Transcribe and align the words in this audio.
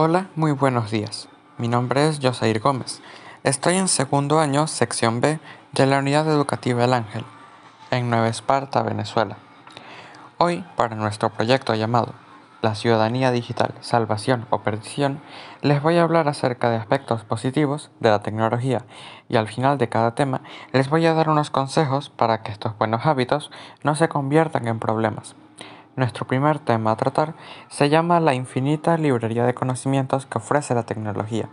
Hola, 0.00 0.28
muy 0.36 0.52
buenos 0.52 0.92
días. 0.92 1.28
Mi 1.56 1.66
nombre 1.66 2.06
es 2.06 2.20
Josair 2.22 2.60
Gómez. 2.60 3.02
Estoy 3.42 3.74
en 3.74 3.88
segundo 3.88 4.38
año, 4.38 4.68
sección 4.68 5.20
B, 5.20 5.40
de 5.72 5.86
la 5.86 5.98
Unidad 5.98 6.28
Educativa 6.28 6.84
El 6.84 6.92
Ángel, 6.92 7.24
en 7.90 8.08
Nueva 8.08 8.28
Esparta, 8.28 8.84
Venezuela. 8.84 9.38
Hoy, 10.36 10.64
para 10.76 10.94
nuestro 10.94 11.30
proyecto 11.30 11.74
llamado 11.74 12.14
La 12.62 12.76
Ciudadanía 12.76 13.32
Digital, 13.32 13.74
Salvación 13.80 14.46
o 14.50 14.60
Perdición, 14.60 15.20
les 15.62 15.82
voy 15.82 15.96
a 15.96 16.04
hablar 16.04 16.28
acerca 16.28 16.70
de 16.70 16.76
aspectos 16.76 17.24
positivos 17.24 17.90
de 17.98 18.10
la 18.10 18.22
tecnología 18.22 18.84
y 19.28 19.34
al 19.34 19.48
final 19.48 19.78
de 19.78 19.88
cada 19.88 20.14
tema 20.14 20.42
les 20.70 20.88
voy 20.90 21.06
a 21.06 21.14
dar 21.14 21.28
unos 21.28 21.50
consejos 21.50 22.08
para 22.08 22.44
que 22.44 22.52
estos 22.52 22.78
buenos 22.78 23.04
hábitos 23.04 23.50
no 23.82 23.96
se 23.96 24.08
conviertan 24.08 24.68
en 24.68 24.78
problemas. 24.78 25.34
Nuestro 25.98 26.28
primer 26.28 26.60
tema 26.60 26.92
a 26.92 26.96
tratar 26.96 27.34
se 27.70 27.88
llama 27.88 28.20
la 28.20 28.32
infinita 28.32 28.96
librería 28.96 29.44
de 29.44 29.52
conocimientos 29.52 30.26
que 30.26 30.38
ofrece 30.38 30.72
la 30.72 30.84
tecnología, 30.84 31.48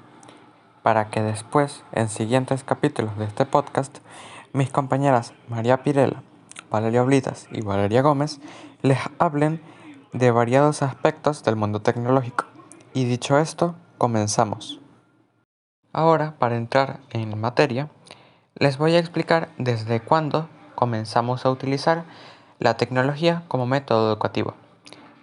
para 0.83 1.09
que 1.09 1.23
después, 1.23 1.83
en 1.93 2.09
siguientes 2.09 2.63
capítulos 2.63 3.17
de 3.17 3.25
este 3.25 3.47
podcast, 3.47 3.97
mis 4.53 4.69
compañeras 4.69 5.33
María 5.49 5.81
Pirela, 5.81 6.21
Valeria 6.69 7.01
Oblitas 7.01 7.47
y 7.51 7.61
Valeria 7.61 8.03
Gómez 8.03 8.39
les 8.83 8.99
hablen 9.17 9.63
de 10.13 10.29
variados 10.29 10.83
aspectos 10.83 11.43
del 11.43 11.55
mundo 11.55 11.81
tecnológico. 11.81 12.45
Y 12.93 13.05
dicho 13.05 13.39
esto, 13.39 13.73
comenzamos. 13.97 14.79
Ahora, 15.91 16.35
para 16.37 16.55
entrar 16.55 16.99
en 17.09 17.35
materia, 17.41 17.89
les 18.53 18.77
voy 18.77 18.93
a 18.93 18.99
explicar 18.99 19.49
desde 19.57 20.01
cuándo 20.01 20.49
comenzamos 20.75 21.47
a 21.47 21.49
utilizar 21.49 22.05
la 22.59 22.77
tecnología 22.77 23.43
como 23.47 23.65
método 23.65 24.09
educativo. 24.09 24.53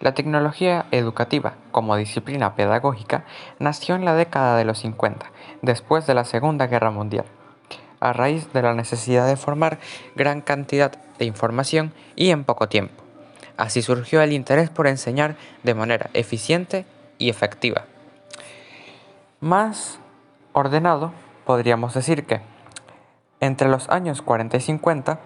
La 0.01 0.15
tecnología 0.15 0.87
educativa 0.91 1.55
como 1.71 1.97
disciplina 1.97 2.55
pedagógica 2.55 3.25
nació 3.59 3.95
en 3.95 4.05
la 4.05 4.15
década 4.15 4.57
de 4.57 4.65
los 4.65 4.79
50, 4.81 5.31
después 5.63 6.07
de 6.07 6.15
la 6.15 6.25
Segunda 6.25 6.67
Guerra 6.67 6.91
Mundial, 6.91 7.25
a 8.01 8.13
raíz 8.13 8.53
de 8.53 8.63
la 8.63 8.75
necesidad 8.75 9.27
de 9.27 9.37
formar 9.37 9.79
gran 10.17 10.41
cantidad 10.41 10.93
de 11.19 11.25
información 11.25 11.93
y 12.17 12.31
en 12.31 12.45
poco 12.45 12.69
tiempo. 12.69 13.03
Así 13.57 13.81
surgió 13.81 14.23
el 14.23 14.33
interés 14.33 14.71
por 14.71 14.87
enseñar 14.87 15.37
de 15.63 15.75
manera 15.75 16.11
eficiente 16.15 16.85
y 17.19 17.31
efectiva. 17.31 17.85
Más 19.41 20.01
ordenado, 20.53 21.13
podríamos 21.45 21.95
decir 21.95 22.27
que 22.27 22.41
entre 23.41 23.69
los 23.69 23.89
años 23.89 24.21
40 24.23 24.57
y 24.57 24.61
50 24.61 25.21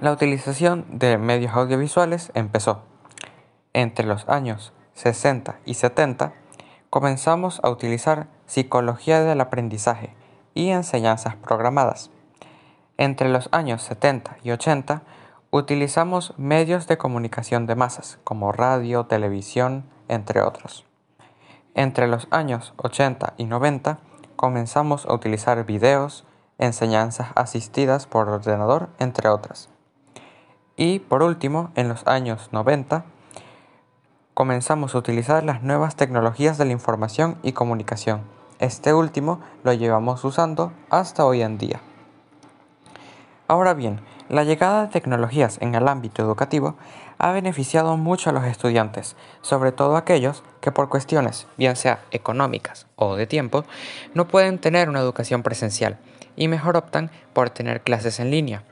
la 0.00 0.12
utilización 0.12 0.86
de 0.88 1.18
medios 1.18 1.52
audiovisuales 1.52 2.32
empezó. 2.34 2.80
Entre 3.74 4.06
los 4.06 4.26
años 4.30 4.72
60 4.94 5.58
y 5.66 5.74
70 5.74 6.32
comenzamos 6.88 7.60
a 7.62 7.68
utilizar 7.68 8.26
psicología 8.46 9.22
del 9.22 9.42
aprendizaje 9.42 10.14
y 10.54 10.70
enseñanzas 10.70 11.36
programadas. 11.36 12.10
Entre 12.96 13.28
los 13.28 13.50
años 13.52 13.82
70 13.82 14.38
y 14.42 14.52
80 14.52 15.02
utilizamos 15.50 16.32
medios 16.38 16.86
de 16.86 16.96
comunicación 16.96 17.66
de 17.66 17.74
masas 17.74 18.18
como 18.24 18.52
radio, 18.52 19.04
televisión, 19.04 19.84
entre 20.08 20.40
otros. 20.40 20.86
Entre 21.74 22.08
los 22.08 22.26
años 22.30 22.72
80 22.78 23.34
y 23.36 23.44
90 23.44 23.98
comenzamos 24.36 25.04
a 25.04 25.12
utilizar 25.12 25.62
videos, 25.66 26.24
enseñanzas 26.56 27.28
asistidas 27.34 28.06
por 28.06 28.30
ordenador, 28.30 28.88
entre 28.98 29.28
otras. 29.28 29.68
Y 30.82 30.98
por 30.98 31.22
último, 31.22 31.72
en 31.74 31.90
los 31.90 32.06
años 32.06 32.48
90, 32.52 33.04
comenzamos 34.32 34.94
a 34.94 34.98
utilizar 34.98 35.44
las 35.44 35.62
nuevas 35.62 35.94
tecnologías 35.94 36.56
de 36.56 36.64
la 36.64 36.72
información 36.72 37.36
y 37.42 37.52
comunicación. 37.52 38.22
Este 38.60 38.94
último 38.94 39.40
lo 39.62 39.74
llevamos 39.74 40.24
usando 40.24 40.72
hasta 40.88 41.26
hoy 41.26 41.42
en 41.42 41.58
día. 41.58 41.82
Ahora 43.46 43.74
bien, 43.74 44.00
la 44.30 44.42
llegada 44.42 44.86
de 44.86 44.88
tecnologías 44.90 45.58
en 45.60 45.74
el 45.74 45.86
ámbito 45.86 46.22
educativo 46.22 46.76
ha 47.18 47.30
beneficiado 47.32 47.98
mucho 47.98 48.30
a 48.30 48.32
los 48.32 48.44
estudiantes, 48.44 49.16
sobre 49.42 49.72
todo 49.72 49.98
aquellos 49.98 50.42
que 50.62 50.72
por 50.72 50.88
cuestiones, 50.88 51.46
bien 51.58 51.76
sea 51.76 52.00
económicas 52.10 52.86
o 52.96 53.16
de 53.16 53.26
tiempo, 53.26 53.66
no 54.14 54.28
pueden 54.28 54.58
tener 54.58 54.88
una 54.88 55.00
educación 55.00 55.42
presencial 55.42 55.98
y 56.36 56.48
mejor 56.48 56.78
optan 56.78 57.10
por 57.34 57.50
tener 57.50 57.82
clases 57.82 58.18
en 58.18 58.30
línea. 58.30 58.64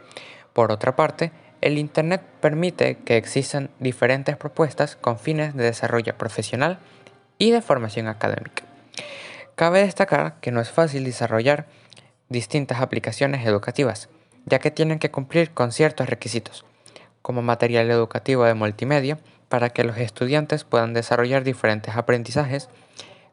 Por 0.55 0.73
otra 0.73 0.97
parte, 0.97 1.33
el 1.61 1.79
Internet 1.79 2.23
permite 2.41 2.97
que 2.99 3.17
existan 3.17 3.71
diferentes 3.79 4.37
propuestas 4.37 4.97
con 4.97 5.19
fines 5.19 5.55
de 5.55 5.65
desarrollo 5.65 6.17
profesional 6.17 6.79
y 7.39 7.51
de 7.51 7.63
formación 7.63 8.09
académica. 8.09 8.65
Cabe 9.55 9.81
destacar 9.81 10.39
que 10.41 10.53
no 10.53 10.61
es 10.61 10.71
fácil 10.71 11.05
desarrollar 11.05 11.67
distintas 12.29 12.81
aplicaciones 12.81 13.47
educativas, 13.47 14.09
ya 14.47 14.59
que 14.59 14.71
tienen 14.71 14.99
que 14.99 15.11
cumplir 15.11 15.51
con 15.51 15.73
ciertos 15.73 16.09
requisitos, 16.09 16.65
como 17.23 17.43
material 17.43 17.91
educativo 17.91 18.45
de 18.45 18.55
multimedia, 18.55 19.19
para 19.49 19.71
que 19.71 19.85
los 19.85 19.97
estudiantes 19.97 20.65
puedan 20.65 20.95
desarrollar 20.95 21.43
diferentes 21.43 21.97
aprendizajes 21.97 22.69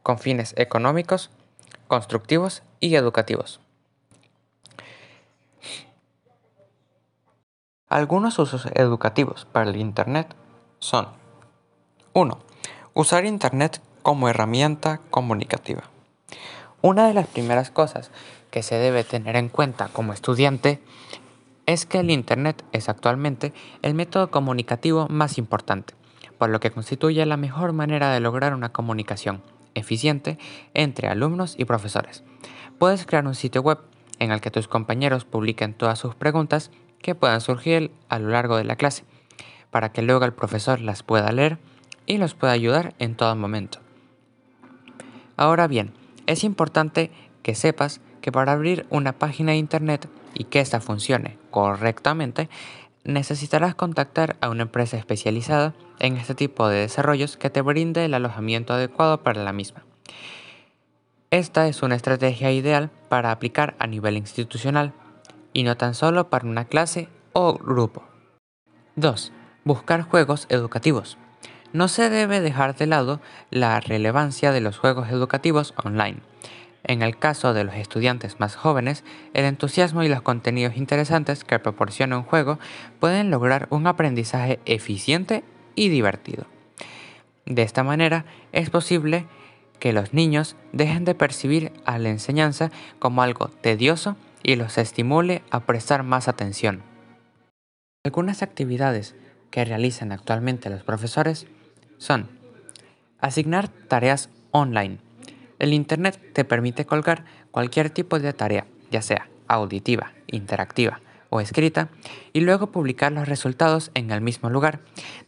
con 0.01 0.17
fines 0.17 0.53
económicos, 0.57 1.29
constructivos 1.87 2.63
y 2.79 2.95
educativos. 2.95 3.59
Algunos 7.87 8.39
usos 8.39 8.65
educativos 8.73 9.45
para 9.45 9.69
el 9.69 9.75
Internet 9.75 10.35
son 10.79 11.05
1. 12.13 12.39
Usar 12.95 13.25
Internet 13.25 13.79
como 14.01 14.27
herramienta 14.27 15.01
comunicativa. 15.11 15.83
Una 16.81 17.07
de 17.07 17.13
las 17.13 17.27
primeras 17.27 17.69
cosas 17.69 18.09
que 18.49 18.63
se 18.63 18.75
debe 18.75 19.03
tener 19.03 19.35
en 19.35 19.49
cuenta 19.49 19.89
como 19.89 20.13
estudiante 20.13 20.81
es 21.67 21.85
que 21.85 21.99
el 21.99 22.09
Internet 22.09 22.65
es 22.71 22.89
actualmente 22.89 23.53
el 23.83 23.93
método 23.93 24.31
comunicativo 24.31 25.05
más 25.07 25.37
importante, 25.37 25.93
por 26.39 26.49
lo 26.49 26.59
que 26.59 26.71
constituye 26.71 27.23
la 27.27 27.37
mejor 27.37 27.71
manera 27.71 28.11
de 28.11 28.19
lograr 28.19 28.55
una 28.55 28.69
comunicación 28.69 29.43
eficiente 29.75 30.39
entre 30.73 31.07
alumnos 31.07 31.53
y 31.55 31.65
profesores. 31.65 32.23
Puedes 32.79 33.05
crear 33.05 33.27
un 33.27 33.35
sitio 33.35 33.61
web 33.61 33.77
en 34.17 34.31
el 34.31 34.41
que 34.41 34.49
tus 34.49 34.67
compañeros 34.67 35.23
publiquen 35.23 35.75
todas 35.75 35.99
sus 35.99 36.15
preguntas 36.15 36.71
que 37.01 37.15
puedan 37.15 37.41
surgir 37.41 37.91
a 38.09 38.19
lo 38.19 38.29
largo 38.29 38.57
de 38.57 38.63
la 38.63 38.75
clase, 38.75 39.03
para 39.71 39.91
que 39.91 40.01
luego 40.01 40.25
el 40.25 40.33
profesor 40.33 40.81
las 40.81 41.03
pueda 41.03 41.31
leer 41.31 41.57
y 42.05 42.17
los 42.17 42.35
pueda 42.35 42.53
ayudar 42.53 42.93
en 42.99 43.15
todo 43.15 43.35
momento. 43.35 43.79
Ahora 45.37 45.67
bien, 45.67 45.93
es 46.27 46.43
importante 46.43 47.11
que 47.43 47.55
sepas 47.55 48.01
que 48.21 48.31
para 48.31 48.53
abrir 48.53 48.85
una 48.89 49.13
página 49.13 49.51
de 49.51 49.57
internet 49.57 50.09
y 50.33 50.45
que 50.45 50.59
ésta 50.59 50.81
funcione 50.81 51.37
correctamente, 51.51 52.49
necesitarás 53.03 53.75
contactar 53.75 54.35
a 54.41 54.49
una 54.49 54.63
empresa 54.63 54.97
especializada 54.97 55.73
en 55.99 56.17
este 56.17 56.35
tipo 56.35 56.67
de 56.67 56.79
desarrollos 56.79 57.37
que 57.37 57.49
te 57.49 57.61
brinde 57.61 58.05
el 58.05 58.13
alojamiento 58.13 58.73
adecuado 58.73 59.21
para 59.21 59.43
la 59.43 59.53
misma. 59.53 59.85
Esta 61.31 61.67
es 61.67 61.83
una 61.83 61.95
estrategia 61.95 62.51
ideal 62.51 62.89
para 63.09 63.31
aplicar 63.31 63.75
a 63.77 63.87
nivel 63.87 64.17
institucional 64.17 64.93
y 65.55 65.63
no 65.63 65.77
tan 65.77 65.95
solo 65.95 66.29
para 66.29 66.45
una 66.45 66.65
clase 66.65 67.07
o 67.31 67.53
grupo. 67.53 68.03
2. 68.97 69.31
Buscar 69.63 70.01
juegos 70.01 70.47
educativos. 70.49 71.17
No 71.71 71.87
se 71.87 72.09
debe 72.09 72.41
dejar 72.41 72.75
de 72.75 72.87
lado 72.87 73.21
la 73.51 73.79
relevancia 73.79 74.51
de 74.51 74.59
los 74.59 74.77
juegos 74.77 75.09
educativos 75.09 75.73
online. 75.83 76.17
En 76.83 77.01
el 77.01 77.17
caso 77.17 77.53
de 77.53 77.63
los 77.63 77.75
estudiantes 77.75 78.39
más 78.39 78.57
jóvenes, 78.57 79.05
el 79.33 79.45
entusiasmo 79.45 80.03
y 80.03 80.09
los 80.09 80.21
contenidos 80.21 80.75
interesantes 80.75 81.45
que 81.45 81.57
proporciona 81.57 82.17
un 82.17 82.23
juego 82.23 82.59
pueden 82.99 83.31
lograr 83.31 83.67
un 83.69 83.87
aprendizaje 83.87 84.59
eficiente 84.65 85.45
y 85.73 85.87
divertido. 85.87 86.45
De 87.45 87.61
esta 87.61 87.83
manera, 87.83 88.25
es 88.51 88.69
posible 88.69 89.25
que 89.79 89.93
los 89.93 90.13
niños 90.13 90.57
dejen 90.73 91.05
de 91.05 91.15
percibir 91.15 91.71
a 91.85 91.97
la 91.97 92.09
enseñanza 92.09 92.71
como 92.99 93.21
algo 93.21 93.47
tedioso 93.47 94.17
y 94.45 94.55
los 94.57 94.77
estimule 94.77 95.41
a 95.49 95.61
prestar 95.61 96.03
más 96.03 96.27
atención. 96.27 96.83
Algunas 98.03 98.43
actividades 98.43 99.15
que 99.49 99.65
realizan 99.65 100.11
actualmente 100.11 100.69
los 100.69 100.83
profesores 100.83 101.47
son 101.97 102.29
asignar 103.19 103.69
tareas 103.69 104.29
online. 104.51 104.99
El 105.57 105.73
Internet 105.73 106.19
te 106.33 106.45
permite 106.45 106.85
colgar 106.85 107.25
cualquier 107.49 107.89
tipo 107.89 108.19
de 108.19 108.33
tarea, 108.33 108.67
ya 108.91 109.01
sea 109.01 109.29
auditiva, 109.47 110.13
interactiva 110.27 111.01
o 111.31 111.41
escrita, 111.41 111.89
y 112.31 112.41
luego 112.41 112.71
publicar 112.71 113.11
los 113.11 113.27
resultados 113.27 113.89
en 113.95 114.11
el 114.11 114.21
mismo 114.21 114.51
lugar, 114.51 114.81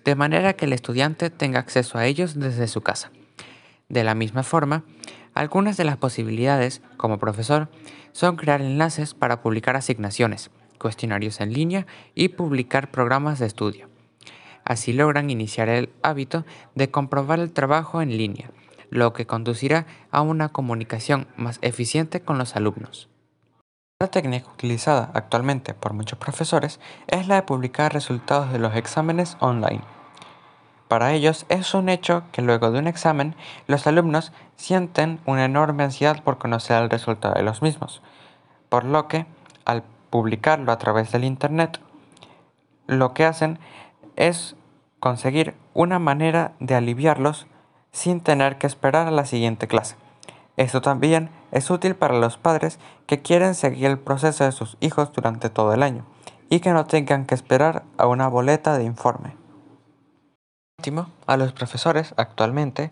de 0.06 0.13
manera 0.13 0.54
que 0.54 0.66
el 0.66 0.74
estudiante 0.74 1.31
tenga 1.31 1.60
acceso 1.60 1.98
a 1.98 2.06
ellos 2.06 2.36
desde 2.36 2.68
su 2.68 2.81
casa. 2.81 3.10
De 3.90 4.04
la 4.04 4.13
misma 4.13 4.44
forma, 4.44 4.84
algunas 5.39 5.78
de 5.78 5.84
las 5.84 5.98
posibilidades, 5.98 6.81
como 6.98 7.19
profesor, 7.19 7.69
son 8.12 8.36
crear 8.36 8.62
enlaces 8.62 9.13
para 9.13 9.42
publicar 9.42 9.75
asignaciones, 9.75 10.50
cuestionarios 10.80 11.42
en 11.42 11.54
línea 11.54 11.86
y 12.16 12.30
publicar 12.30 12.92
programas 12.92 13.39
de 13.39 13.45
estudio. 13.45 13.89
Así 14.66 14.94
logran 14.94 15.30
iniciar 15.30 15.69
el 15.69 15.89
hábito 16.04 16.45
de 16.75 16.92
comprobar 16.92 17.39
el 17.39 17.51
trabajo 17.51 18.01
en 18.01 18.18
línea, 18.18 18.51
lo 18.89 19.13
que 19.13 19.25
conducirá 19.25 19.86
a 20.12 20.22
una 20.22 20.50
comunicación 20.50 21.28
más 21.38 21.60
eficiente 21.62 22.22
con 22.22 22.38
los 22.38 22.56
alumnos. 22.56 23.10
La 24.00 24.07
técnica 24.07 24.51
utilizada 24.51 25.12
actualmente 25.13 25.74
por 25.74 25.94
muchos 25.94 26.19
profesores 26.19 26.80
es 27.07 27.28
la 27.28 27.36
de 27.36 27.42
publicar 27.44 27.94
resultados 27.94 28.51
de 28.51 28.60
los 28.60 28.75
exámenes 28.75 29.38
online. 29.39 29.81
Para 30.88 31.13
ellos 31.13 31.45
es 31.50 31.74
un 31.74 31.89
hecho 31.89 32.24
que 32.31 32.42
luego 32.42 32.72
de 32.72 32.80
un 32.80 32.88
examen 32.88 33.36
los 33.68 33.88
alumnos 33.88 34.31
sienten 34.56 35.19
una 35.25 35.45
enorme 35.45 35.84
ansiedad 35.84 36.24
por 36.24 36.38
conocer 36.38 36.81
el 36.81 36.89
resultado 36.89 37.36
de 37.36 37.44
los 37.44 37.62
mismos, 37.62 38.01
por 38.69 38.86
lo 38.86 39.07
que 39.07 39.25
al 39.66 39.84
publicarlo 40.10 40.72
a 40.72 40.78
través 40.78 41.12
del 41.12 41.25
Internet, 41.25 41.81
lo 42.88 43.13
que 43.13 43.25
hacen 43.25 43.60
es 44.16 44.56
conseguir 45.00 45.56
una 45.74 46.00
manera 46.00 46.54
de 46.60 46.75
aliviarlos 46.75 47.48
sin 47.92 48.22
tener 48.22 48.57
que 48.57 48.68
esperar 48.68 49.07
a 49.07 49.12
la 49.12 49.25
siguiente 49.25 49.68
clase. 49.68 49.95
Esto 50.56 50.81
también 50.81 51.30
es 51.51 51.69
útil 51.69 51.95
para 51.95 52.18
los 52.18 52.38
padres 52.38 52.80
que 53.06 53.22
quieren 53.22 53.56
seguir 53.56 53.86
el 53.86 54.00
proceso 54.00 54.44
de 54.44 54.51
sus 54.51 54.78
hijos 54.80 55.12
durante 55.13 55.50
todo 55.50 55.74
el 55.74 55.84
año 55.84 56.06
y 56.50 56.62
que 56.62 56.72
no 56.72 56.86
tengan 56.86 57.25
que 57.25 57.36
esperar 57.36 57.84
a 57.98 58.07
una 58.07 58.28
boleta 58.28 58.78
de 58.78 58.86
informe. 58.86 59.47
A 61.25 61.38
los 61.38 61.53
profesores 61.53 62.13
actualmente 62.18 62.91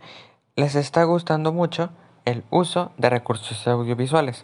les 0.56 0.74
está 0.74 1.04
gustando 1.04 1.54
mucho 1.54 1.92
el 2.26 2.44
uso 2.50 2.92
de 2.98 3.12
recursos 3.12 3.68
audiovisuales 3.68 4.44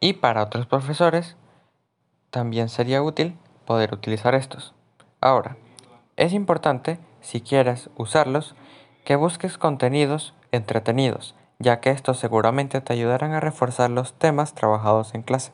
y 0.00 0.14
para 0.14 0.42
otros 0.42 0.66
profesores 0.66 1.36
también 2.30 2.68
sería 2.68 3.00
útil 3.00 3.38
poder 3.64 3.94
utilizar 3.94 4.34
estos. 4.34 4.74
Ahora, 5.20 5.56
es 6.16 6.32
importante, 6.32 6.98
si 7.20 7.40
quieres 7.40 7.90
usarlos, 7.96 8.56
que 9.04 9.14
busques 9.14 9.56
contenidos 9.56 10.34
entretenidos, 10.50 11.36
ya 11.60 11.78
que 11.78 11.90
estos 11.90 12.18
seguramente 12.18 12.80
te 12.80 12.92
ayudarán 12.92 13.34
a 13.34 13.40
reforzar 13.40 13.88
los 13.88 14.14
temas 14.14 14.54
trabajados 14.54 15.14
en 15.14 15.22
clase. 15.22 15.52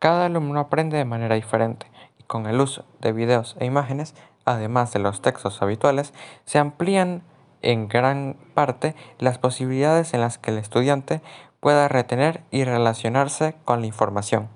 Cada 0.00 0.26
alumno 0.26 0.58
aprende 0.58 0.98
de 0.98 1.04
manera 1.04 1.36
diferente 1.36 1.86
y 2.18 2.24
con 2.24 2.46
el 2.46 2.60
uso 2.60 2.84
de 3.00 3.12
videos 3.12 3.56
e 3.60 3.64
imágenes, 3.64 4.14
además 4.46 4.92
de 4.92 5.00
los 5.00 5.20
textos 5.20 5.60
habituales, 5.60 6.14
se 6.46 6.58
amplían 6.58 7.22
en 7.60 7.88
gran 7.88 8.36
parte 8.54 8.94
las 9.18 9.38
posibilidades 9.38 10.14
en 10.14 10.22
las 10.22 10.38
que 10.38 10.52
el 10.52 10.58
estudiante 10.58 11.20
pueda 11.60 11.88
retener 11.88 12.42
y 12.50 12.64
relacionarse 12.64 13.56
con 13.64 13.80
la 13.80 13.86
información. 13.86 14.48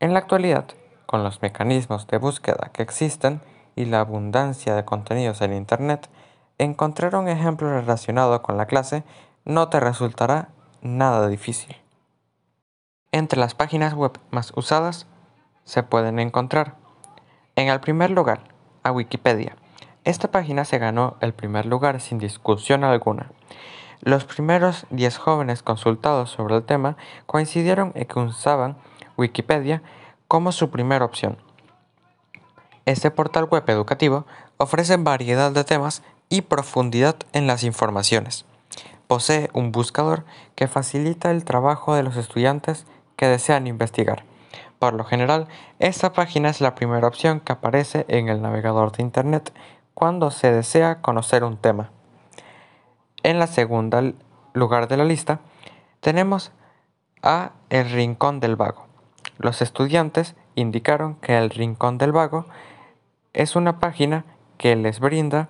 En 0.00 0.14
la 0.14 0.20
actualidad, 0.20 0.66
con 1.06 1.24
los 1.24 1.42
mecanismos 1.42 2.06
de 2.06 2.18
búsqueda 2.18 2.70
que 2.72 2.82
existen, 2.82 3.42
y 3.74 3.84
la 3.84 4.00
abundancia 4.00 4.74
de 4.74 4.84
contenidos 4.84 5.40
en 5.40 5.52
Internet, 5.52 6.08
encontrar 6.58 7.14
un 7.14 7.28
ejemplo 7.28 7.70
relacionado 7.70 8.42
con 8.42 8.56
la 8.56 8.66
clase 8.66 9.04
no 9.44 9.68
te 9.68 9.78
resultará 9.78 10.48
nada 10.82 11.28
difícil. 11.28 11.76
Entre 13.12 13.38
las 13.38 13.54
páginas 13.54 13.94
web 13.94 14.18
más 14.30 14.52
usadas 14.56 15.06
se 15.62 15.84
pueden 15.84 16.18
encontrar, 16.18 16.74
en 17.54 17.68
el 17.68 17.78
primer 17.78 18.10
lugar, 18.10 18.40
Wikipedia. 18.92 19.56
Esta 20.04 20.30
página 20.30 20.64
se 20.64 20.78
ganó 20.78 21.16
el 21.20 21.34
primer 21.34 21.66
lugar 21.66 22.00
sin 22.00 22.18
discusión 22.18 22.84
alguna. 22.84 23.30
Los 24.00 24.24
primeros 24.24 24.86
10 24.90 25.18
jóvenes 25.18 25.62
consultados 25.62 26.30
sobre 26.30 26.56
el 26.56 26.62
tema 26.62 26.96
coincidieron 27.26 27.92
en 27.94 28.06
que 28.06 28.18
usaban 28.18 28.76
Wikipedia 29.16 29.82
como 30.28 30.52
su 30.52 30.70
primera 30.70 31.04
opción. 31.04 31.38
Este 32.86 33.10
portal 33.10 33.44
web 33.44 33.64
educativo 33.66 34.24
ofrece 34.56 34.96
variedad 34.96 35.52
de 35.52 35.64
temas 35.64 36.02
y 36.28 36.42
profundidad 36.42 37.16
en 37.32 37.46
las 37.46 37.64
informaciones. 37.64 38.44
Posee 39.08 39.50
un 39.52 39.72
buscador 39.72 40.24
que 40.54 40.68
facilita 40.68 41.30
el 41.30 41.44
trabajo 41.44 41.94
de 41.94 42.02
los 42.02 42.16
estudiantes 42.16 42.86
que 43.16 43.26
desean 43.26 43.66
investigar. 43.66 44.24
Por 44.78 44.94
lo 44.94 45.04
general, 45.04 45.48
esta 45.78 46.12
página 46.12 46.50
es 46.50 46.60
la 46.60 46.74
primera 46.74 47.08
opción 47.08 47.40
que 47.40 47.52
aparece 47.52 48.04
en 48.08 48.28
el 48.28 48.40
navegador 48.40 48.92
de 48.92 49.02
Internet 49.02 49.52
cuando 49.94 50.30
se 50.30 50.52
desea 50.52 51.00
conocer 51.00 51.42
un 51.42 51.56
tema. 51.56 51.90
En 53.24 53.40
la 53.40 53.48
segunda 53.48 54.02
lugar 54.52 54.86
de 54.86 54.96
la 54.96 55.04
lista 55.04 55.40
tenemos 56.00 56.52
a 57.22 57.52
El 57.70 57.90
Rincón 57.90 58.38
del 58.38 58.54
Vago. 58.54 58.86
Los 59.38 59.60
estudiantes 59.62 60.36
indicaron 60.54 61.16
que 61.16 61.36
El 61.36 61.50
Rincón 61.50 61.98
del 61.98 62.12
Vago 62.12 62.46
es 63.32 63.56
una 63.56 63.80
página 63.80 64.24
que 64.56 64.76
les 64.76 65.00
brinda 65.00 65.48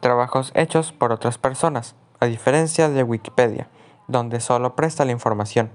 trabajos 0.00 0.52
hechos 0.54 0.92
por 0.92 1.12
otras 1.12 1.38
personas, 1.38 1.94
a 2.20 2.26
diferencia 2.26 2.88
de 2.88 3.02
Wikipedia, 3.02 3.68
donde 4.08 4.40
solo 4.40 4.74
presta 4.76 5.04
la 5.04 5.12
información, 5.12 5.70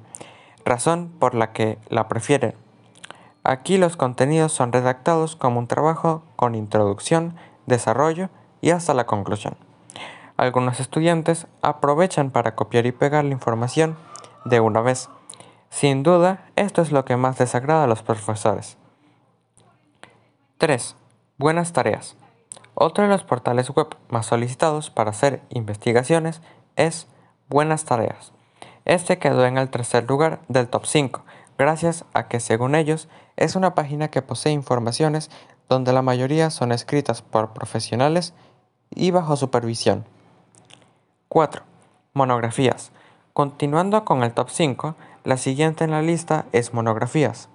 razón 0.64 1.12
por 1.20 1.36
la 1.36 1.52
que 1.52 1.78
la 1.90 2.08
prefieren. 2.08 2.65
Aquí 3.48 3.78
los 3.78 3.96
contenidos 3.96 4.54
son 4.54 4.72
redactados 4.72 5.36
como 5.36 5.60
un 5.60 5.68
trabajo 5.68 6.24
con 6.36 6.56
introducción, 6.56 7.36
desarrollo 7.68 8.30
y 8.60 8.72
hasta 8.72 8.96
la 8.96 9.06
conclusión. 9.06 9.56
Algunos 10.36 10.80
estudiantes 10.80 11.46
aprovechan 11.62 12.32
para 12.32 12.56
copiar 12.56 12.88
y 12.88 12.92
pegar 12.92 13.24
la 13.24 13.34
información 13.34 13.98
de 14.46 14.62
una 14.62 14.82
vez. 14.82 15.10
Sin 15.70 16.02
duda, 16.02 16.50
esto 16.56 16.82
es 16.82 16.92
lo 16.92 17.06
que 17.06 17.18
más 17.18 17.38
desagrada 17.38 17.84
a 17.84 17.88
los 17.88 18.02
profesores. 18.02 18.78
3. 20.58 20.96
Buenas 21.38 21.72
tareas. 21.72 22.18
Otro 22.74 23.04
de 23.04 23.12
los 23.12 23.24
portales 23.24 23.70
web 23.70 23.96
más 24.10 24.26
solicitados 24.26 24.90
para 24.90 25.12
hacer 25.12 25.44
investigaciones 25.50 26.42
es 26.76 27.08
Buenas 27.48 27.86
tareas. 27.86 28.34
Este 28.86 29.20
quedó 29.20 29.46
en 29.46 29.60
el 29.60 29.70
tercer 29.70 30.08
lugar 30.10 30.42
del 30.48 30.68
top 30.68 30.88
5, 30.88 31.24
gracias 31.58 32.06
a 32.14 32.28
que 32.28 32.40
según 32.40 32.76
ellos 32.76 33.08
es 33.38 33.56
una 33.56 33.76
página 33.76 34.10
que 34.10 34.22
posee 34.22 34.52
informaciones 34.52 35.30
donde 35.70 35.94
la 35.94 36.02
mayoría 36.02 36.50
son 36.50 36.72
escritas 36.72 37.22
por 37.22 37.54
profesionales 37.54 38.34
y 38.90 39.12
bajo 39.12 39.36
supervisión. 39.36 40.06
4. 41.30 41.64
Monografías. 42.14 42.92
Continuando 43.34 44.06
con 44.06 44.24
el 44.24 44.34
top 44.34 44.50
5, 44.50 44.96
la 45.24 45.38
siguiente 45.38 45.84
en 45.84 45.92
la 45.92 46.02
lista 46.02 46.46
es 46.52 46.74
monografías. 46.74 47.50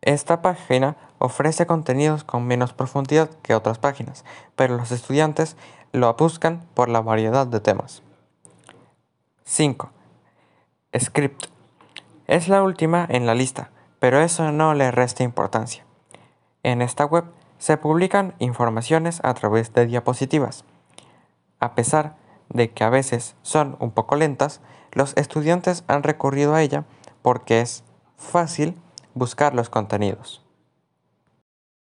Esta 0.00 0.40
página 0.40 0.96
ofrece 1.18 1.66
contenidos 1.66 2.24
con 2.24 2.46
menos 2.46 2.72
profundidad 2.72 3.30
que 3.42 3.54
otras 3.54 3.78
páginas, 3.78 4.24
pero 4.56 4.76
los 4.76 4.90
estudiantes 4.90 5.56
lo 5.92 6.12
buscan 6.14 6.66
por 6.74 6.88
la 6.88 7.00
variedad 7.00 7.46
de 7.46 7.60
temas. 7.60 8.02
5. 9.44 9.90
Script. 10.98 11.51
Es 12.26 12.48
la 12.48 12.62
última 12.62 13.06
en 13.08 13.26
la 13.26 13.34
lista, 13.34 13.70
pero 13.98 14.20
eso 14.20 14.52
no 14.52 14.74
le 14.74 14.90
resta 14.90 15.22
importancia. 15.24 15.84
En 16.62 16.80
esta 16.80 17.04
web 17.04 17.24
se 17.58 17.76
publican 17.76 18.34
informaciones 18.38 19.20
a 19.24 19.34
través 19.34 19.72
de 19.72 19.86
diapositivas. 19.86 20.64
A 21.58 21.74
pesar 21.74 22.16
de 22.48 22.70
que 22.70 22.84
a 22.84 22.90
veces 22.90 23.36
son 23.42 23.76
un 23.80 23.90
poco 23.90 24.16
lentas, 24.16 24.60
los 24.92 25.16
estudiantes 25.16 25.84
han 25.88 26.02
recurrido 26.02 26.54
a 26.54 26.62
ella 26.62 26.84
porque 27.22 27.60
es 27.60 27.84
fácil 28.16 28.76
buscar 29.14 29.54
los 29.54 29.70
contenidos. 29.70 30.42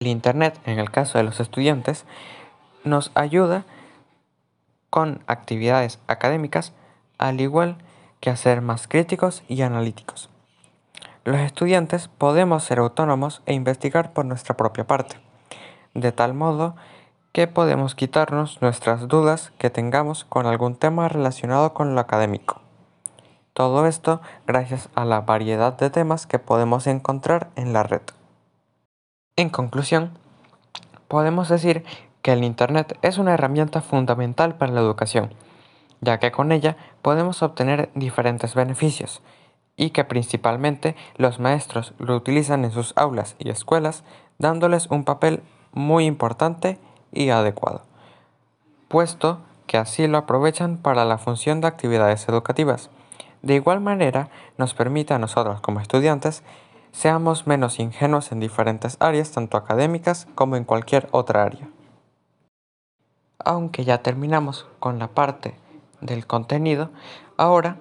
El 0.01 0.09
Internet, 0.09 0.59
en 0.67 0.79
el 0.79 0.91
caso 0.91 1.19
de 1.19 1.25
los 1.25 1.41
estudiantes, 1.41 2.05
nos 2.85 3.13
ayuda 3.15 3.65
con 4.91 5.23
actividades 5.27 6.01
académicas, 6.07 6.73
al 7.19 7.41
igual 7.41 7.79
que 8.23 8.31
a 8.31 8.37
ser 8.37 8.63
más 8.63 8.87
críticos 8.87 9.43
y 9.49 9.63
analíticos. 9.63 10.31
Los 11.25 11.41
estudiantes 11.41 12.07
podemos 12.07 12.63
ser 12.63 12.79
autónomos 12.79 13.43
e 13.47 13.53
investigar 13.53 14.13
por 14.13 14.25
nuestra 14.25 14.57
propia 14.57 14.87
parte, 14.87 15.17
de 15.95 16.13
tal 16.13 16.33
modo 16.33 16.77
que 17.33 17.49
podemos 17.49 17.97
quitarnos 17.97 18.63
nuestras 18.63 19.09
dudas 19.09 19.53
que 19.59 19.71
tengamos 19.71 20.25
con 20.25 20.47
algún 20.47 20.77
tema 20.77 21.09
relacionado 21.09 21.75
con 21.75 21.97
lo 21.97 22.01
académico. 22.01 22.61
Todo 23.55 23.87
esto 23.87 24.21
gracias 24.47 24.89
a 24.95 25.05
la 25.05 25.23
variedad 25.23 25.77
de 25.77 25.91
temas 25.91 26.29
que 26.29 26.39
podemos 26.39 26.87
encontrar 26.87 27.51
en 27.57 27.73
la 27.73 27.83
red. 27.83 28.03
En 29.35 29.51
conclusión, 29.51 30.13
podemos 31.09 31.49
decir 31.49 31.85
que 32.23 32.33
el 32.33 32.45
Internet 32.45 32.97
es 33.03 33.19
una 33.19 33.35
herramienta 33.35 33.81
fundamental 33.81 34.55
para 34.55 34.71
la 34.71 34.81
educación, 34.81 35.35
ya 36.03 36.19
que 36.19 36.31
con 36.31 36.53
ella 36.53 36.77
podemos 37.01 37.43
obtener 37.43 37.89
diferentes 37.95 38.55
beneficios 38.55 39.23
y 39.75 39.91
que 39.91 40.05
principalmente 40.05 40.95
los 41.17 41.41
maestros 41.41 41.95
lo 41.99 42.15
utilizan 42.15 42.67
en 42.67 42.73
sus 42.73 42.93
aulas 42.97 43.37
y 43.39 43.49
escuelas 43.49 44.05
dándoles 44.39 44.89
un 44.91 45.05
papel 45.05 45.43
muy 45.73 46.05
importante 46.05 46.79
y 47.11 47.31
adecuado, 47.31 47.81
puesto 48.89 49.41
que 49.67 49.79
así 49.79 50.07
lo 50.07 50.19
aprovechan 50.19 50.77
para 50.77 51.07
la 51.07 51.17
función 51.17 51.63
de 51.63 51.69
actividades 51.69 52.29
educativas 52.29 52.91
de 53.43 53.57
igual 53.57 53.81
manera, 53.81 54.29
nos 54.57 54.73
permite 54.73 55.15
a 55.15 55.19
nosotros 55.19 55.61
como 55.61 55.81
estudiantes 55.81 56.45
seamos 56.93 57.49
menos 57.49 57.81
ingenuos 57.81 58.31
en 58.31 58.39
diferentes 58.39 58.97
áreas, 59.01 59.33
tanto 59.33 59.57
académicas 59.57 60.29
como 60.37 60.55
en 60.55 60.65
cualquier 60.65 61.09
otra 61.11 61.43
área. 61.43 61.69
Aunque 63.45 63.85
ya 63.85 64.03
terminamos 64.03 64.69
con 64.79 65.01
la 65.01 65.09
parte 65.09 65.55
del 66.03 66.27
contenido, 66.27 66.91
ahora 67.39 67.79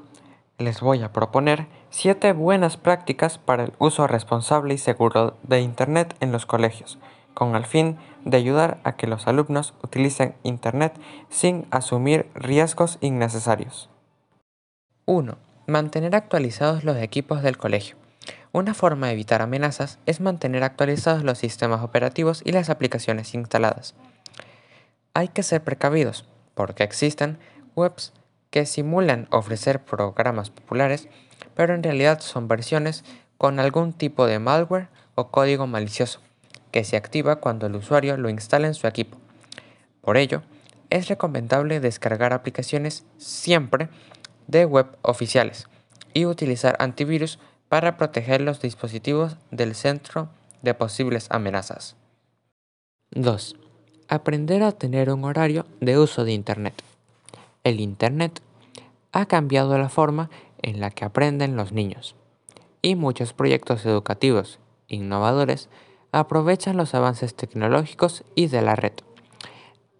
les 0.58 0.80
voy 0.80 1.04
a 1.04 1.12
proponer 1.12 1.68
7 1.90 2.32
buenas 2.34 2.78
prácticas 2.78 3.38
para 3.38 3.66
el 3.66 3.74
uso 3.80 4.08
responsable 4.08 4.74
y 4.74 4.78
seguro 4.78 5.36
de 5.44 5.60
Internet 5.60 6.16
en 6.22 6.32
los 6.32 6.46
colegios, 6.46 6.98
con 7.34 7.56
el 7.56 7.66
fin 7.66 7.98
de 8.24 8.38
ayudar 8.38 8.80
a 8.84 8.96
que 8.96 9.08
los 9.08 9.28
alumnos 9.28 9.74
utilicen 9.84 10.36
Internet 10.44 10.94
sin 11.30 11.66
asumir 11.72 12.30
riesgos 12.36 12.98
innecesarios. 13.02 13.90
1. 15.06 15.38
Mantener 15.68 16.16
actualizados 16.16 16.84
los 16.84 16.98
equipos 16.98 17.42
del 17.42 17.58
colegio. 17.58 17.98
Una 18.54 18.74
forma 18.74 19.08
de 19.08 19.14
evitar 19.14 19.42
amenazas 19.42 19.98
es 20.06 20.22
mantener 20.22 20.64
actualizados 20.64 21.24
los 21.24 21.38
sistemas 21.38 21.82
operativos 21.82 22.42
y 22.46 22.52
las 22.52 22.70
aplicaciones 22.70 23.34
instaladas. 23.34 23.96
Hay 25.14 25.30
que 25.30 25.44
ser 25.44 25.64
precavidos, 25.64 26.26
porque 26.54 26.84
existen 26.84 27.40
webs 27.76 28.14
que 28.50 28.66
simulan 28.66 29.28
ofrecer 29.32 29.84
programas 29.84 30.50
populares, 30.50 31.08
pero 31.56 31.74
en 31.74 31.84
realidad 31.84 32.20
son 32.20 32.48
versiones 32.48 33.04
con 33.38 33.60
algún 33.60 33.94
tipo 33.94 34.28
de 34.28 34.40
malware 34.40 34.90
o 35.16 35.30
código 35.30 35.68
malicioso, 35.68 36.20
que 36.72 36.84
se 36.84 36.98
activa 36.98 37.38
cuando 37.38 37.68
el 37.68 37.76
usuario 37.76 38.18
lo 38.18 38.30
instala 38.30 38.68
en 38.68 38.74
su 38.74 38.88
equipo. 38.88 39.18
Por 40.02 40.18
ello, 40.18 40.44
es 40.90 41.08
recomendable 41.08 41.80
descargar 41.80 42.34
aplicaciones 42.34 43.06
siempre 43.18 43.90
de 44.48 44.66
web 44.66 44.88
oficiales 45.02 45.68
y 46.14 46.26
utilizar 46.26 46.76
antivirus 46.80 47.40
para 47.70 47.96
proteger 47.96 48.42
los 48.42 48.60
dispositivos 48.62 49.38
del 49.50 49.76
centro 49.76 50.30
de 50.62 50.74
posibles 50.74 51.28
amenazas. 51.30 51.96
2. 53.12 53.56
Aprender 54.10 54.64
a 54.64 54.74
tener 54.74 55.10
un 55.10 55.24
horario 55.24 55.66
de 55.80 55.98
uso 55.98 56.26
de 56.26 56.34
Internet. 56.34 56.84
El 57.64 57.80
Internet 57.80 58.42
ha 59.12 59.26
cambiado 59.26 59.78
la 59.78 59.90
forma 59.90 60.30
en 60.62 60.80
la 60.80 60.90
que 60.90 61.06
aprenden 61.06 61.56
los 61.56 61.72
niños 61.72 62.16
y 62.82 62.96
muchos 62.96 63.34
proyectos 63.34 63.86
educativos 63.86 64.60
innovadores 64.88 65.70
aprovechan 66.12 66.78
los 66.78 66.94
avances 66.96 67.36
tecnológicos 67.36 68.24
y 68.36 68.48
de 68.48 68.62
la 68.62 68.76
red. 68.76 68.94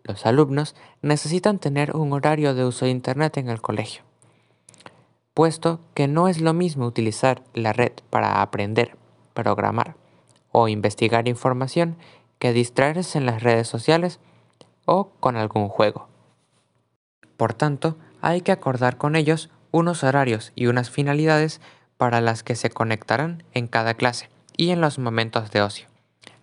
Los 0.04 0.26
alumnos 0.26 0.76
necesitan 1.02 1.60
tener 1.60 1.96
un 1.96 2.14
horario 2.14 2.54
de 2.54 2.66
uso 2.66 2.86
de 2.86 2.92
Internet 2.92 3.38
en 3.38 3.50
el 3.50 3.62
colegio 3.62 4.04
puesto 5.34 5.80
que 5.94 6.08
no 6.08 6.28
es 6.28 6.42
lo 6.42 6.54
mismo 6.54 6.86
utilizar 6.86 7.44
la 7.54 7.74
red 7.74 7.94
para 8.10 8.42
aprender, 8.42 8.98
programar 9.34 9.96
o 10.52 10.68
investigar 10.68 11.28
información 11.28 11.98
que 12.40 12.54
distraerse 12.54 13.18
en 13.18 13.26
las 13.26 13.42
redes 13.42 13.68
sociales 13.68 14.20
o 14.86 15.10
con 15.20 15.38
algún 15.38 15.70
juego. 15.70 16.11
Por 17.42 17.56
tanto, 17.56 17.98
hay 18.22 18.42
que 18.42 18.52
acordar 18.52 18.98
con 18.98 19.16
ellos 19.16 19.50
unos 19.72 20.04
horarios 20.04 20.52
y 20.54 20.68
unas 20.68 20.92
finalidades 20.92 21.60
para 21.98 22.22
las 22.22 22.44
que 22.44 22.54
se 22.54 22.70
conectarán 22.70 23.44
en 23.56 23.68
cada 23.68 23.96
clase 23.96 24.30
y 24.58 24.70
en 24.70 24.80
los 24.80 25.00
momentos 25.00 25.50
de 25.50 25.64
ocio. 25.64 25.88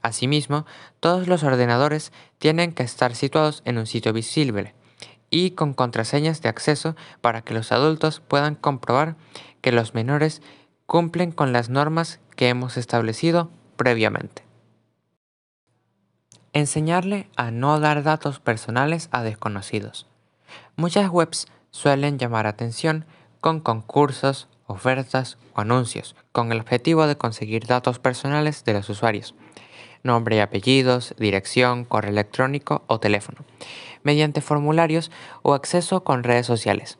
Asimismo, 0.03 0.67
todos 0.99 1.29
los 1.29 1.45
ordenadores 1.45 2.11
tienen 2.39 2.73
que 2.73 2.83
estar 2.83 3.15
situados 3.15 3.63
en 3.65 3.79
un 3.79 3.87
sitio 3.87 4.13
visible, 4.13 4.75
y 5.31 5.53
con 5.53 5.73
contraseñas 5.73 6.43
de 6.43 6.49
acceso 6.49 6.97
para 7.21 7.43
que 7.43 7.55
los 7.55 7.71
adultos 7.71 8.19
puedan 8.19 8.57
comprobar 8.57 9.15
que 9.61 9.71
los 9.71 9.95
menores 9.95 10.43
cumplen 10.87 11.31
con 11.31 11.53
las 11.53 11.69
normas 11.69 12.19
que 12.35 12.49
hemos 12.49 12.77
establecido 12.77 13.53
previamente. 13.77 14.43
Enseñarle 16.55 17.29
a 17.37 17.53
no 17.53 17.79
dar 17.79 18.03
datos 18.03 18.41
personales 18.41 19.09
a 19.13 19.23
desconocidos. 19.23 20.09
Muchas 20.79 21.11
webs 21.11 21.49
suelen 21.73 22.21
llamar 22.21 22.47
atención 22.47 23.05
con 23.41 23.59
concursos, 23.59 24.47
ofertas 24.69 25.37
o 25.53 25.61
anuncios, 25.61 26.15
con 26.31 26.53
el 26.53 26.61
objetivo 26.61 27.09
de 27.09 27.17
conseguir 27.19 27.67
datos 27.67 27.99
personales 27.99 28.65
de 28.65 28.75
los 28.75 28.89
usuarios, 28.89 29.35
nombre 30.05 30.37
y 30.37 30.39
apellidos, 30.39 31.17
dirección, 31.19 31.85
correo 31.85 32.13
electrónico 32.13 32.85
o 32.87 33.01
teléfono 33.01 33.39
mediante 34.05 34.41
formularios 34.41 35.11
o 35.43 35.55
acceso 35.55 36.05
con 36.05 36.23
redes 36.23 36.47
sociales. 36.47 36.99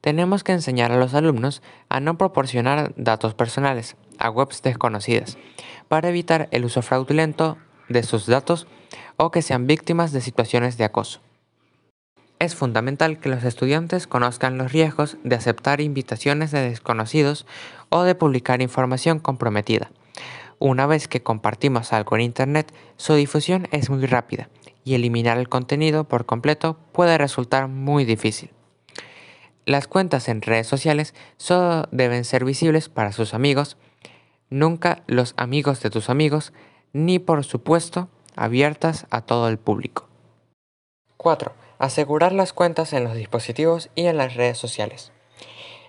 Tenemos 0.00 0.42
que 0.42 0.52
enseñar 0.52 0.90
a 0.90 0.96
los 0.96 1.12
alumnos 1.12 1.60
a 1.90 2.00
no 2.00 2.16
proporcionar 2.16 2.94
datos 2.96 3.34
personales 3.34 3.96
a 4.18 4.30
webs 4.30 4.62
desconocidas 4.62 5.36
para 5.88 6.08
evitar 6.08 6.48
el 6.52 6.64
uso 6.64 6.80
fraudulento 6.80 7.58
de 7.90 8.02
sus 8.02 8.24
datos 8.24 8.66
o 9.18 9.30
que 9.30 9.42
sean 9.42 9.66
víctimas 9.66 10.10
de 10.12 10.22
situaciones 10.22 10.78
de 10.78 10.84
acoso. 10.84 11.20
Es 12.38 12.54
fundamental 12.54 13.20
que 13.20 13.28
los 13.28 13.44
estudiantes 13.44 14.06
conozcan 14.06 14.58
los 14.58 14.72
riesgos 14.72 15.16
de 15.22 15.36
aceptar 15.36 15.80
invitaciones 15.80 16.50
de 16.50 16.68
desconocidos 16.68 17.46
o 17.88 18.02
de 18.02 18.14
publicar 18.14 18.60
información 18.60 19.18
comprometida. 19.20 19.90
Una 20.58 20.86
vez 20.86 21.08
que 21.08 21.22
compartimos 21.22 21.92
algo 21.92 22.16
en 22.16 22.22
Internet, 22.22 22.72
su 22.96 23.14
difusión 23.14 23.68
es 23.70 23.90
muy 23.90 24.06
rápida 24.06 24.48
y 24.84 24.94
eliminar 24.94 25.38
el 25.38 25.48
contenido 25.48 26.04
por 26.04 26.26
completo 26.26 26.76
puede 26.92 27.18
resultar 27.18 27.68
muy 27.68 28.04
difícil. 28.04 28.50
Las 29.66 29.88
cuentas 29.88 30.28
en 30.28 30.42
redes 30.42 30.66
sociales 30.66 31.14
solo 31.38 31.88
deben 31.90 32.24
ser 32.24 32.44
visibles 32.44 32.88
para 32.88 33.12
sus 33.12 33.32
amigos, 33.32 33.78
nunca 34.50 35.02
los 35.06 35.34
amigos 35.36 35.80
de 35.80 35.90
tus 35.90 36.10
amigos, 36.10 36.52
ni 36.92 37.18
por 37.18 37.44
supuesto 37.44 38.08
abiertas 38.36 39.06
a 39.10 39.22
todo 39.22 39.48
el 39.48 39.58
público. 39.58 40.06
4. 41.16 41.63
Asegurar 41.84 42.32
las 42.32 42.54
cuentas 42.54 42.94
en 42.94 43.04
los 43.04 43.14
dispositivos 43.14 43.90
y 43.94 44.06
en 44.06 44.16
las 44.16 44.36
redes 44.36 44.56
sociales. 44.56 45.12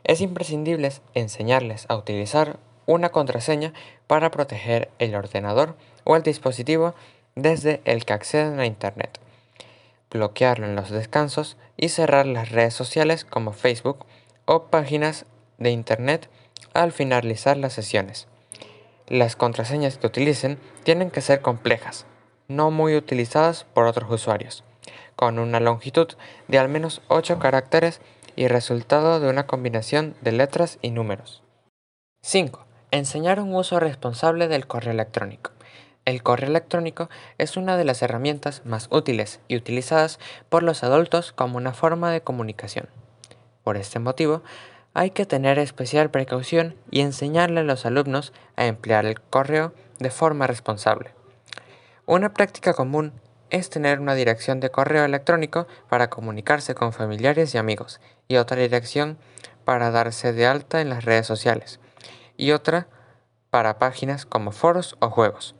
Es 0.03 0.19
imprescindible 0.19 0.91
enseñarles 1.13 1.85
a 1.87 1.95
utilizar 1.95 2.59
una 2.85 3.13
contraseña 3.13 3.71
para 4.05 4.29
proteger 4.29 4.89
el 4.99 5.15
ordenador 5.15 5.77
o 6.03 6.17
el 6.17 6.21
dispositivo 6.21 6.95
desde 7.35 7.79
el 7.85 8.03
que 8.03 8.11
acceden 8.11 8.59
a 8.59 8.65
Internet, 8.65 9.21
bloquearlo 10.11 10.65
en 10.65 10.75
los 10.75 10.89
descansos 10.89 11.55
y 11.77 11.87
cerrar 11.87 12.25
las 12.25 12.49
redes 12.49 12.73
sociales 12.73 13.23
como 13.23 13.53
Facebook 13.53 14.05
o 14.43 14.63
páginas 14.63 15.25
de 15.59 15.71
Internet 15.71 16.29
al 16.73 16.91
finalizar 16.91 17.55
las 17.55 17.71
sesiones. 17.71 18.27
Las 19.07 19.37
contraseñas 19.37 19.97
que 19.97 20.07
utilicen 20.07 20.59
tienen 20.83 21.09
que 21.09 21.21
ser 21.21 21.39
complejas, 21.39 22.05
no 22.49 22.69
muy 22.69 22.97
utilizadas 22.97 23.63
por 23.73 23.85
otros 23.85 24.11
usuarios, 24.11 24.65
con 25.15 25.39
una 25.39 25.59
longitud 25.59 26.07
de 26.47 26.59
al 26.59 26.69
menos 26.69 27.01
8 27.07 27.39
caracteres 27.39 28.01
y 28.35 28.47
resultado 28.47 29.19
de 29.19 29.29
una 29.29 29.47
combinación 29.47 30.15
de 30.21 30.31
letras 30.31 30.77
y 30.81 30.91
números. 30.91 31.43
5. 32.21 32.65
Enseñar 32.91 33.39
un 33.39 33.53
uso 33.55 33.79
responsable 33.79 34.47
del 34.47 34.67
correo 34.67 34.91
electrónico. 34.91 35.51
El 36.05 36.21
correo 36.21 36.49
electrónico 36.49 37.09
es 37.37 37.57
una 37.57 37.77
de 37.77 37.83
las 37.83 38.01
herramientas 38.01 38.61
más 38.63 38.87
útiles 38.91 39.39
y 39.47 39.57
utilizadas 39.57 40.19
por 40.49 40.61
los 40.61 40.83
adultos 40.83 41.31
como 41.31 41.57
una 41.57 41.73
forma 41.73 42.11
de 42.11 42.21
comunicación. 42.21 42.87
Por 43.63 43.77
este 43.77 43.97
motivo, 43.99 44.43
hay 44.93 45.09
que 45.09 45.25
tener 45.25 45.59
especial 45.59 46.11
precaución 46.11 46.75
y 46.91 47.01
enseñarle 47.01 47.61
a 47.61 47.63
los 47.63 47.85
alumnos 47.85 48.33
a 48.55 48.65
emplear 48.67 49.05
el 49.05 49.19
correo 49.19 49.73
de 49.99 50.11
forma 50.11 50.47
responsable. 50.47 51.11
Una 52.05 52.33
práctica 52.33 52.73
común 52.73 53.11
es 53.55 53.69
tener 53.69 54.01
una 54.01 54.15
dirección 54.15 54.59
de 54.59 54.69
correo 54.69 55.05
electrónico 55.05 55.65
para 55.87 56.09
comunicarse 56.09 56.75
con 56.75 56.91
familiares 56.91 57.55
y 57.55 57.57
amigos 57.57 58.01
y 58.27 58.35
otra 58.35 58.57
dirección 58.57 59.17
para 59.63 59.91
darse 59.91 60.33
de 60.33 60.45
alta 60.45 60.81
en 60.81 60.89
las 60.89 61.05
redes 61.05 61.25
sociales 61.25 61.79
y 62.35 62.51
otra 62.51 62.87
para 63.49 63.79
páginas 63.79 64.25
como 64.25 64.51
foros 64.51 64.97
o 64.99 65.09
juegos. 65.09 65.55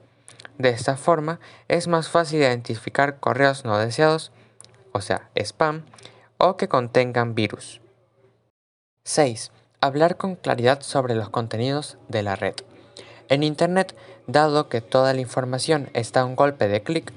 De 0.57 0.69
esta 0.69 0.97
forma 0.97 1.39
es 1.69 1.87
más 1.87 2.09
fácil 2.09 2.41
identificar 2.41 3.21
correos 3.21 3.63
no 3.63 3.77
deseados, 3.77 4.33
o 4.91 4.99
sea, 4.99 5.29
spam, 5.35 5.85
o 6.37 6.57
que 6.57 6.67
contengan 6.67 7.33
virus. 7.33 7.79
6. 9.05 9.51
Hablar 9.79 10.17
con 10.17 10.35
claridad 10.35 10.81
sobre 10.81 11.15
los 11.15 11.29
contenidos 11.29 11.97
de 12.09 12.23
la 12.23 12.35
red. 12.35 12.55
En 13.29 13.43
Internet, 13.43 13.95
dado 14.27 14.67
que 14.67 14.81
toda 14.81 15.13
la 15.13 15.21
información 15.21 15.89
está 15.93 16.21
a 16.21 16.25
un 16.25 16.35
golpe 16.35 16.67
de 16.67 16.83
clic, 16.83 17.13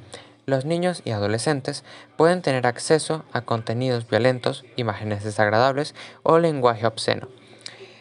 los 0.48 0.64
niños 0.64 1.02
y 1.04 1.10
adolescentes 1.10 1.84
pueden 2.16 2.40
tener 2.40 2.66
acceso 2.66 3.22
a 3.32 3.42
contenidos 3.42 4.08
violentos, 4.08 4.64
imágenes 4.76 5.22
desagradables 5.22 5.94
o 6.22 6.38
lenguaje 6.38 6.86
obsceno. 6.86 7.28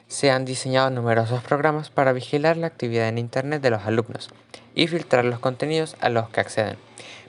Se 0.08 0.32
han 0.32 0.46
diseñado 0.46 0.90
numerosos 0.90 1.44
programas 1.44 1.90
para 1.90 2.14
vigilar 2.14 2.56
la 2.56 2.68
actividad 2.68 3.10
en 3.10 3.18
Internet 3.18 3.62
de 3.62 3.70
los 3.70 3.84
alumnos 3.84 4.30
y 4.76 4.88
filtrar 4.88 5.26
los 5.26 5.40
contenidos 5.40 5.98
a 6.00 6.08
los 6.08 6.30
que 6.30 6.40
acceden, 6.40 6.78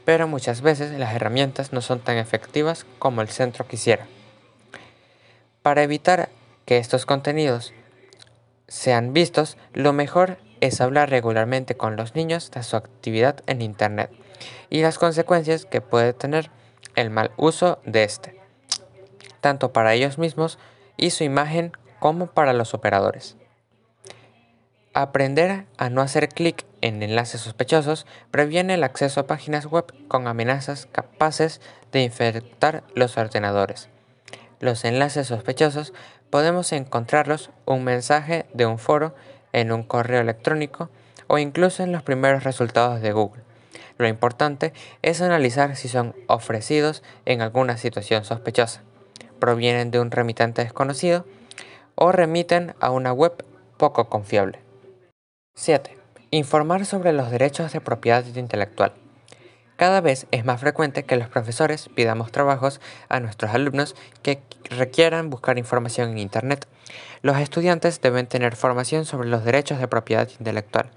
pero 0.04 0.28
muchas 0.28 0.60
veces 0.60 0.96
las 0.96 1.12
herramientas 1.12 1.72
no 1.72 1.80
son 1.80 1.98
tan 1.98 2.16
efectivas 2.16 2.86
como 3.00 3.20
el 3.20 3.28
centro 3.28 3.66
quisiera. 3.66 4.06
Para 5.62 5.82
evitar 5.82 6.28
que 6.64 6.78
estos 6.78 7.06
contenidos 7.06 7.74
sean 8.68 9.12
vistos, 9.12 9.56
lo 9.72 9.92
mejor 9.92 10.38
es 10.60 10.80
hablar 10.80 11.10
regularmente 11.10 11.76
con 11.76 11.96
los 11.96 12.14
niños 12.14 12.52
de 12.52 12.62
su 12.62 12.76
actividad 12.76 13.42
en 13.48 13.62
Internet 13.62 14.12
y 14.70 14.82
las 14.82 14.98
consecuencias 14.98 15.64
que 15.64 15.80
puede 15.80 16.12
tener 16.12 16.50
el 16.94 17.10
mal 17.10 17.32
uso 17.36 17.78
de 17.84 18.04
este. 18.04 18.38
tanto 19.40 19.72
para 19.72 19.94
ellos 19.94 20.18
mismos 20.18 20.58
y 20.96 21.10
su 21.10 21.22
imagen 21.22 21.72
como 22.00 22.26
para 22.26 22.52
los 22.52 22.74
operadores. 22.74 23.36
Aprender 24.94 25.64
a 25.76 25.90
no 25.90 26.00
hacer 26.00 26.28
clic 26.28 26.66
en 26.80 27.02
enlaces 27.04 27.42
sospechosos 27.42 28.04
previene 28.32 28.74
el 28.74 28.82
acceso 28.82 29.20
a 29.20 29.26
páginas 29.28 29.66
web 29.66 29.84
con 30.08 30.26
amenazas 30.26 30.88
capaces 30.90 31.60
de 31.92 32.02
infectar 32.02 32.82
los 32.96 33.16
ordenadores. 33.16 33.88
Los 34.58 34.84
enlaces 34.84 35.28
sospechosos 35.28 35.92
podemos 36.30 36.72
encontrarlos 36.72 37.50
un 37.64 37.84
mensaje 37.84 38.46
de 38.54 38.66
un 38.66 38.78
foro, 38.78 39.14
en 39.52 39.72
un 39.72 39.82
correo 39.82 40.20
electrónico 40.20 40.90
o 41.26 41.38
incluso 41.38 41.82
en 41.82 41.92
los 41.92 42.02
primeros 42.02 42.44
resultados 42.44 43.00
de 43.00 43.12
Google. 43.12 43.47
Lo 43.98 44.08
importante 44.08 44.72
es 45.02 45.20
analizar 45.20 45.76
si 45.76 45.88
son 45.88 46.14
ofrecidos 46.28 47.02
en 47.26 47.42
alguna 47.42 47.76
situación 47.76 48.24
sospechosa, 48.24 48.82
provienen 49.40 49.90
de 49.90 50.00
un 50.00 50.10
remitente 50.10 50.62
desconocido 50.62 51.26
o 51.96 52.12
remiten 52.12 52.74
a 52.80 52.90
una 52.90 53.12
web 53.12 53.44
poco 53.76 54.08
confiable. 54.08 54.60
7. 55.56 55.98
Informar 56.30 56.86
sobre 56.86 57.12
los 57.12 57.30
derechos 57.30 57.72
de 57.72 57.80
propiedad 57.80 58.24
intelectual. 58.24 58.92
Cada 59.76 60.00
vez 60.00 60.26
es 60.32 60.44
más 60.44 60.60
frecuente 60.60 61.04
que 61.04 61.16
los 61.16 61.28
profesores 61.28 61.88
pidamos 61.94 62.32
trabajos 62.32 62.80
a 63.08 63.20
nuestros 63.20 63.54
alumnos 63.54 63.94
que 64.22 64.42
requieran 64.70 65.30
buscar 65.30 65.56
información 65.56 66.10
en 66.10 66.18
Internet. 66.18 66.66
Los 67.22 67.38
estudiantes 67.38 68.00
deben 68.00 68.26
tener 68.26 68.56
formación 68.56 69.04
sobre 69.04 69.28
los 69.28 69.44
derechos 69.44 69.78
de 69.78 69.86
propiedad 69.86 70.28
intelectual 70.38 70.90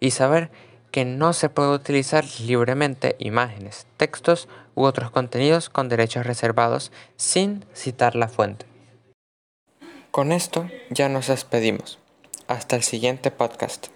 y 0.00 0.10
saber 0.10 0.50
que 0.96 1.04
no 1.04 1.34
se 1.34 1.50
puede 1.50 1.74
utilizar 1.74 2.24
libremente 2.40 3.16
imágenes, 3.18 3.86
textos 3.98 4.48
u 4.74 4.84
otros 4.84 5.10
contenidos 5.10 5.68
con 5.68 5.90
derechos 5.90 6.24
reservados 6.24 6.90
sin 7.16 7.66
citar 7.74 8.16
la 8.16 8.28
fuente. 8.28 8.64
Con 10.10 10.32
esto 10.32 10.70
ya 10.88 11.10
nos 11.10 11.26
despedimos. 11.26 11.98
Hasta 12.48 12.76
el 12.76 12.82
siguiente 12.82 13.30
podcast. 13.30 13.88